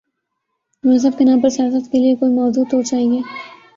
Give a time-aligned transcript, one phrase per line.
[0.83, 3.21] مذہب کے نام پر سیاست کے لیے کوئی موضوع تو چاہیے۔